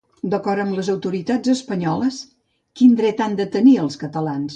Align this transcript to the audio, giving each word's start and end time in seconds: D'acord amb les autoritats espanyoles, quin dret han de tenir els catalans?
D'acord 0.33 0.61
amb 0.61 0.77
les 0.77 0.87
autoritats 0.93 1.51
espanyoles, 1.53 2.17
quin 2.81 2.97
dret 3.03 3.21
han 3.27 3.37
de 3.41 3.47
tenir 3.57 3.75
els 3.83 4.01
catalans? 4.07 4.49